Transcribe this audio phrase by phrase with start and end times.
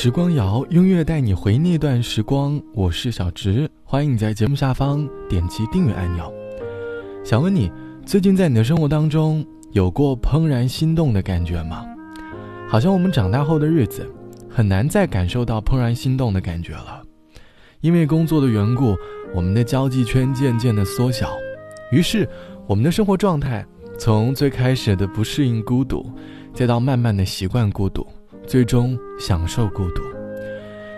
[0.00, 2.62] 时光谣，音乐带你回那段时光。
[2.72, 6.32] 我是小植，欢迎你在节目下方点击订阅按钮。
[7.24, 7.68] 想问你，
[8.06, 11.84] 最近在你的生活当中有过怦然心动的感觉吗？
[12.68, 14.08] 好像我们长大后的日子，
[14.48, 17.02] 很难再感受到怦然心动的感觉了。
[17.80, 18.96] 因为工作的缘故，
[19.34, 21.32] 我们的交际圈渐渐的缩小，
[21.90, 22.24] 于是
[22.68, 23.66] 我们的生活状态
[23.98, 26.08] 从最开始的不适应孤独，
[26.54, 28.06] 再到慢慢的习惯孤独。
[28.48, 30.02] 最终享受孤独。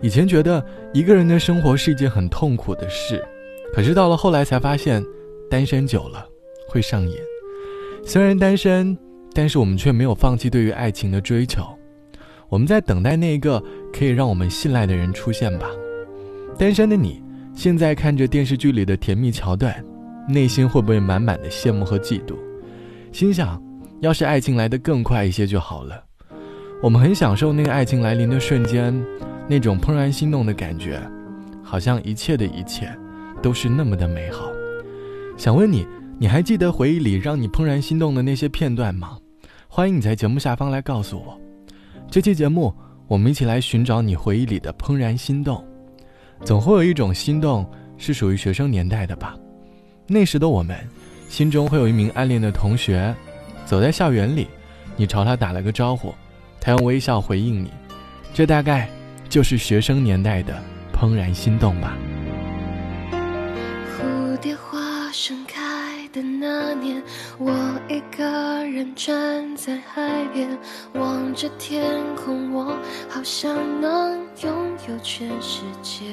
[0.00, 0.64] 以前觉得
[0.94, 3.22] 一个人的生活是一件很痛苦的事，
[3.74, 5.04] 可是到了后来才发现，
[5.50, 6.26] 单身久了
[6.68, 7.14] 会上瘾。
[8.04, 8.96] 虽然单身，
[9.34, 11.62] 但是我们却没有放弃对于爱情的追求。
[12.48, 13.62] 我们在等待那一个
[13.92, 15.68] 可以让我们信赖的人出现吧。
[16.58, 17.22] 单身的你，
[17.54, 19.84] 现在看着电视剧里的甜蜜桥段，
[20.28, 22.34] 内心会不会满满的羡慕和嫉妒？
[23.12, 23.62] 心想，
[24.00, 26.04] 要是爱情来得更快一些就好了。
[26.82, 28.92] 我们很享受那个爱情来临的瞬间，
[29.48, 31.00] 那种怦然心动的感觉，
[31.62, 32.92] 好像一切的一切
[33.40, 34.50] 都是那么的美好。
[35.36, 35.86] 想问你，
[36.18, 39.16] 你还记得回忆里让你怦然心动的那些片段吗？
[39.68, 41.40] 欢迎你在节目下方来告诉我。
[42.10, 42.74] 这期节目，
[43.06, 45.64] 我们一起来寻找你回忆里的怦然心动。
[46.44, 47.64] 总会有一种心动
[47.96, 49.36] 是属于学生年代的吧？
[50.08, 50.76] 那时的我们，
[51.28, 53.14] 心中会有一名暗恋的同学，
[53.64, 54.48] 走在校园里，
[54.96, 56.12] 你朝他打了个招呼。
[56.64, 57.72] 他用微笑回应你，
[58.32, 58.88] 这大概
[59.28, 60.62] 就是学生年代的
[60.94, 61.98] 怦然心动吧。
[63.10, 67.02] 蝴蝶花盛开的那年，
[67.36, 67.52] 我
[67.88, 68.24] 一个
[68.68, 70.56] 人站在海边，
[70.94, 74.52] 望着天空，我好像能拥
[74.88, 76.04] 有全世界。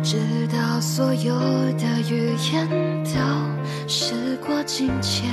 [0.00, 0.16] 直
[0.46, 1.34] 到所有
[1.72, 2.68] 的语言
[3.02, 5.26] 都时过境迁。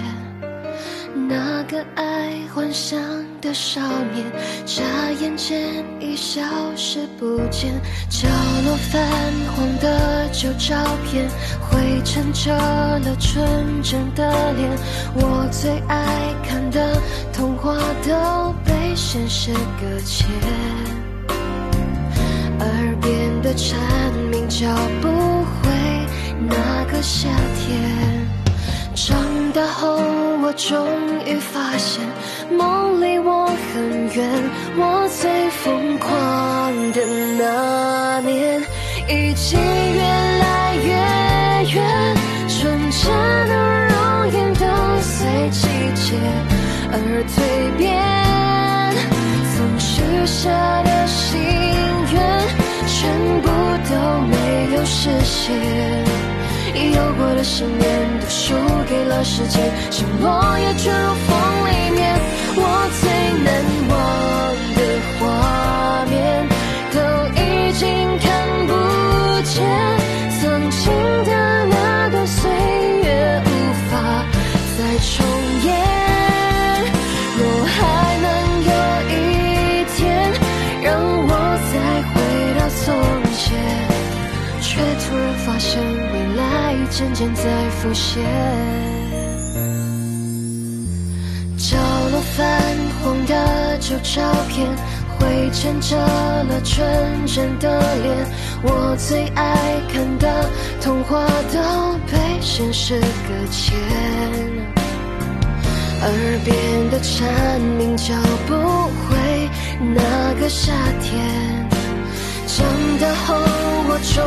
[1.16, 2.99] 那个爱幻想
[3.39, 3.80] 的少
[4.14, 4.26] 年，
[4.65, 4.83] 眨
[5.21, 5.58] 眼间
[6.02, 6.42] 已消
[6.76, 7.73] 失不见。
[8.09, 8.27] 角
[8.65, 9.02] 落泛
[9.55, 10.75] 黄的旧照
[11.05, 11.25] 片，
[11.61, 14.70] 灰尘遮了纯真的脸。
[15.15, 16.05] 我最爱
[16.43, 20.27] 看的童话都被现实搁浅，
[22.59, 23.80] 耳边的蝉
[24.30, 24.67] 鸣叫
[25.02, 25.71] 不回
[26.45, 28.45] 那个夏天。
[28.95, 29.17] 长
[29.52, 29.98] 大后，
[30.42, 30.88] 我终
[31.26, 32.02] 于发现，
[32.50, 34.50] 梦离我很远。
[34.78, 36.10] 我最疯狂
[36.94, 37.02] 的
[37.38, 38.61] 那年，
[39.10, 40.94] 已经越来越
[41.76, 42.16] 远。
[42.48, 43.11] 纯真
[43.50, 43.54] 的
[43.88, 44.66] 容颜都
[45.02, 46.16] 随季节
[46.89, 46.95] 而
[47.28, 47.86] 蜕变，
[49.52, 51.38] 曾许下的心
[52.14, 52.16] 愿，
[52.88, 52.95] 全
[53.42, 53.48] 部
[53.89, 53.92] 都
[54.22, 54.34] 没
[54.78, 56.05] 有实现。
[56.75, 58.53] 有过的信念都输
[58.89, 61.33] 给了时间，像落叶坠入风
[61.67, 62.19] 里面。
[62.58, 62.61] 我
[63.02, 63.03] 最
[63.43, 63.47] 难
[63.89, 63.93] 忘
[64.75, 64.80] 的
[65.19, 65.23] 画
[66.09, 66.13] 面，
[86.98, 88.23] 渐渐在浮现，
[91.58, 91.76] 角
[92.10, 92.48] 落泛
[93.04, 94.66] 黄的旧照片，
[95.20, 98.26] 灰尘遮了纯真的脸。
[98.64, 99.58] 我最爱
[99.92, 100.50] 看的
[100.82, 101.60] 童话都
[102.10, 103.78] 被现实搁浅，
[106.00, 106.10] 耳
[106.45, 108.16] 边的蝉鸣叫
[108.48, 109.50] 不回
[109.94, 111.67] 那个夏天。
[112.48, 112.66] 长
[113.02, 113.36] 大后，
[113.89, 114.23] 我终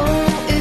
[0.55, 0.58] 于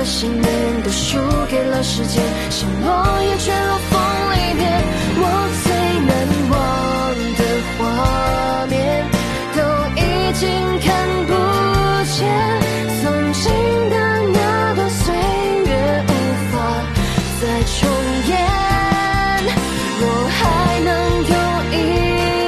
[0.00, 1.18] 的信念都输
[1.50, 4.00] 给了时间，像落叶坠落风
[4.32, 4.64] 里面。
[5.20, 5.24] 我
[5.62, 5.68] 最
[6.08, 6.10] 难
[6.48, 6.56] 忘
[7.36, 7.40] 的
[7.76, 7.78] 画
[8.70, 8.80] 面，
[9.54, 9.60] 都
[10.00, 10.02] 已
[10.40, 10.48] 经
[10.80, 10.88] 看
[11.28, 11.30] 不
[12.16, 12.18] 见。
[13.02, 13.04] 曾
[13.34, 13.44] 经
[13.90, 13.94] 的
[14.32, 15.12] 那段岁
[15.68, 15.70] 月，
[16.08, 16.10] 无
[16.50, 16.56] 法
[17.42, 17.78] 再重
[18.30, 18.32] 演。
[20.00, 20.02] 若
[20.38, 20.40] 还
[20.80, 20.88] 能
[21.28, 21.36] 有
[21.76, 21.76] 一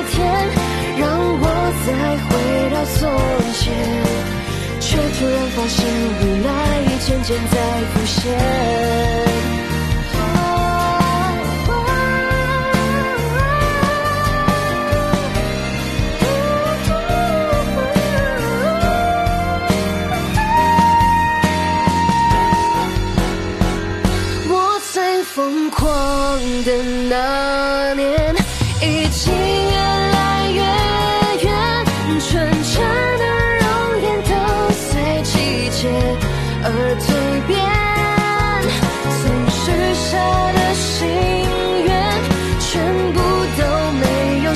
[0.09, 0.11] 天，
[0.97, 1.05] 让
[1.39, 1.45] 我
[1.85, 1.89] 再
[2.25, 2.31] 回
[2.73, 2.99] 到从
[3.53, 3.61] 前，
[4.81, 5.85] 却突然发现，
[6.19, 6.72] 未来
[7.13, 9.42] 渐渐在浮现。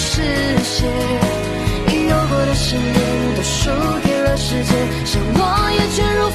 [0.06, 0.22] 实
[0.62, 0.88] 现，
[2.08, 3.70] 有过的信念都输
[4.04, 4.72] 给了时间，
[5.04, 5.40] 像我
[5.72, 6.30] 也卷入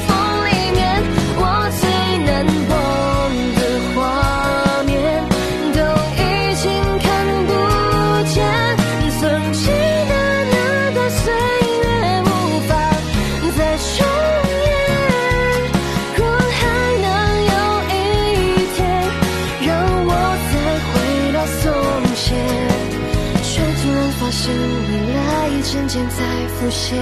[24.21, 26.95] 发现未来已渐渐在浮现。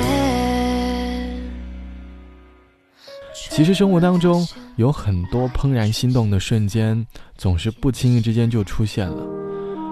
[3.33, 7.06] 其实生活当中有很多怦然心动的瞬间，
[7.38, 9.21] 总是不经意之间就出现了。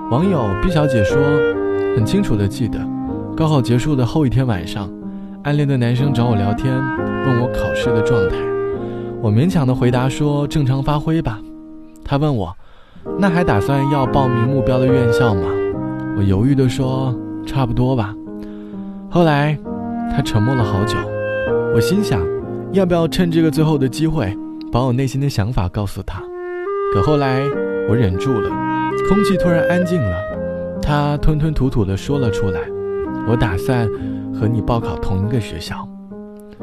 [0.10, 1.18] 网友毕小姐说，
[1.98, 2.80] 很清楚的记得，
[3.36, 4.90] 高考结束的后一天晚上，
[5.44, 6.74] 暗恋的男生找我聊天，
[7.26, 8.38] 问我考试的状态，
[9.22, 11.42] 我勉强的回答说正常发挥吧。
[12.06, 12.56] 他问我，
[13.20, 15.42] 那还打算要报名目标的院校吗？
[16.18, 17.16] 我犹豫的说
[17.46, 18.14] 差不多吧。
[19.10, 19.58] 后来，
[20.12, 20.98] 他沉默了好久，
[21.76, 22.20] 我心想。
[22.74, 24.36] 要不要趁这个最后的机会，
[24.72, 26.22] 把我内心的想法告诉他？
[26.94, 27.42] 可后来
[27.88, 28.50] 我忍住了，
[29.08, 30.18] 空气突然安静了。
[30.82, 32.62] 他吞吞吐吐地说了出来
[33.30, 33.88] ：“我打算
[34.34, 35.88] 和你报考同一个学校。”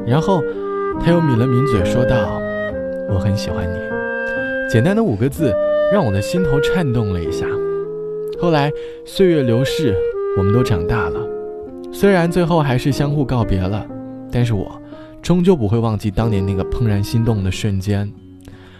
[0.05, 0.43] 然后
[0.99, 2.39] 他又抿了抿嘴，说道
[3.09, 3.77] ：“我很喜欢你。”
[4.69, 5.51] 简单的五个字，
[5.91, 7.45] 让我的心头颤动了一下。
[8.41, 8.71] 后来
[9.05, 9.95] 岁月流逝，
[10.37, 11.19] 我们都长大了，
[11.91, 13.85] 虽然最后还是相互告别了，
[14.31, 14.81] 但是我。
[15.21, 18.07] 终究不会忘记当年那个怦然心动的瞬间。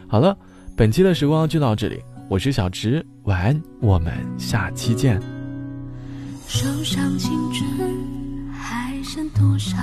[0.07, 0.37] 好了，
[0.77, 1.99] 本期的时光就到这里，
[2.29, 5.19] 我是小植，晚安，我们下期见。
[6.45, 7.89] 手上青春
[8.53, 9.75] 还剩多少？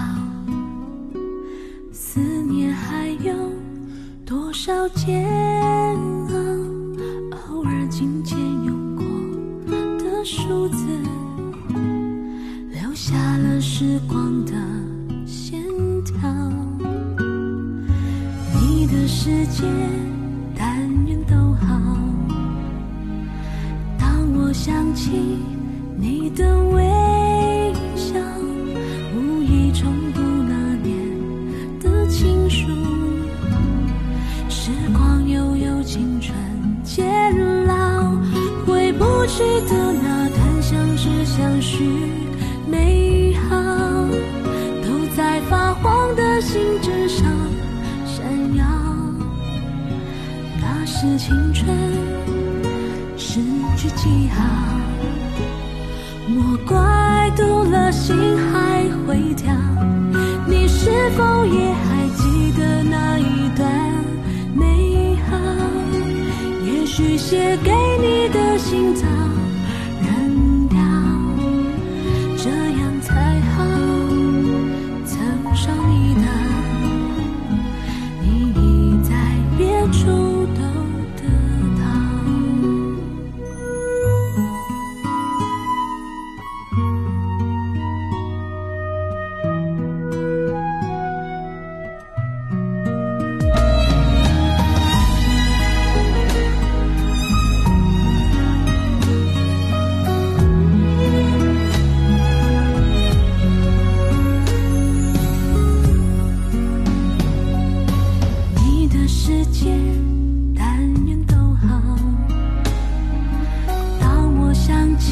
[1.90, 3.34] 思念还有
[4.24, 5.28] 多少煎
[6.28, 6.36] 熬？
[7.50, 8.51] 偶尔琴键用过
[10.22, 10.86] 的数字，
[12.70, 14.52] 留下了时光的
[15.26, 15.60] 线
[16.04, 16.32] 条，
[18.54, 18.92] 你的。
[19.08, 19.64] 世界
[20.56, 21.66] 但愿都好。
[23.98, 25.10] 当我想起
[25.96, 28.14] 你的微笑，
[29.14, 29.92] 无意重
[50.84, 51.66] 是青春
[53.16, 53.40] 失
[53.76, 54.44] 去记号，
[56.28, 59.54] 莫怪读了心还会跳。
[60.46, 63.70] 你是否也还记得那一段
[64.54, 65.36] 美好？
[66.64, 67.70] 也许写给
[68.00, 69.06] 你的信早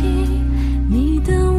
[0.01, 0.07] 起
[0.89, 1.50] 你的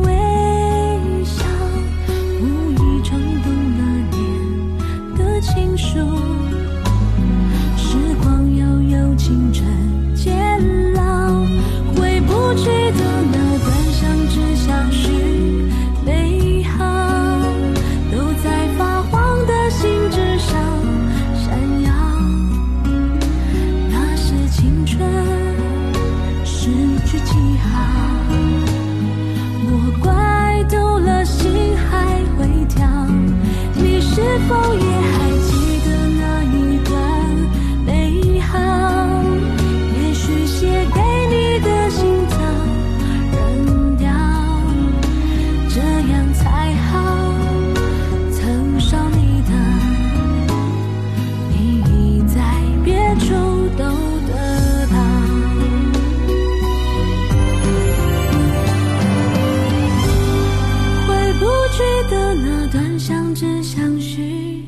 [61.81, 64.63] 记的那段相知相许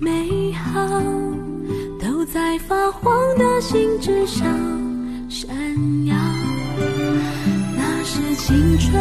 [0.00, 1.00] 美好，
[2.00, 4.46] 都在发黄的信纸上
[5.28, 5.48] 闪
[6.06, 6.16] 耀。
[7.76, 8.92] 那是青春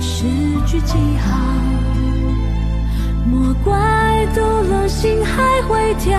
[0.00, 0.24] 诗
[0.66, 1.38] 句记号，
[3.30, 6.18] 莫怪读了心还会跳。